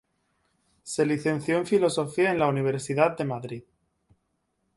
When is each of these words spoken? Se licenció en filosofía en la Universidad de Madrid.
Se 0.81 1.05
licenció 1.05 1.57
en 1.59 1.67
filosofía 1.67 2.31
en 2.31 2.39
la 2.39 2.47
Universidad 2.47 3.15
de 3.15 3.23
Madrid. 3.23 3.63